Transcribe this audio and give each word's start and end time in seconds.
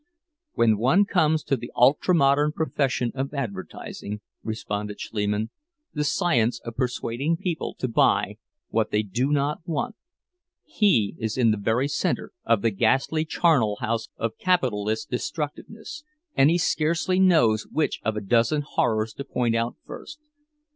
"When 0.53 0.79
one 0.79 1.05
comes 1.05 1.43
to 1.43 1.55
the 1.55 1.71
ultra 1.75 2.15
modern 2.15 2.53
profession 2.53 3.11
of 3.13 3.35
advertising," 3.35 4.21
responded 4.41 4.99
Schliemann—"the 4.99 6.03
science 6.03 6.59
of 6.61 6.75
persuading 6.75 7.37
people 7.37 7.75
to 7.77 7.87
buy 7.87 8.37
what 8.69 8.89
they 8.89 9.03
do 9.03 9.31
not 9.31 9.59
want—he 9.67 11.17
is 11.19 11.37
in 11.37 11.51
the 11.51 11.57
very 11.57 11.87
center 11.87 12.31
of 12.43 12.63
the 12.63 12.71
ghastly 12.71 13.25
charnel 13.25 13.75
house 13.75 14.09
of 14.17 14.39
capitalist 14.39 15.11
destructiveness, 15.11 16.03
and 16.33 16.49
he 16.49 16.57
scarcely 16.57 17.19
knows 17.19 17.67
which 17.67 17.99
of 18.03 18.15
a 18.17 18.21
dozen 18.21 18.63
horrors 18.63 19.13
to 19.13 19.23
point 19.23 19.55
out 19.55 19.75
first. 19.85 20.19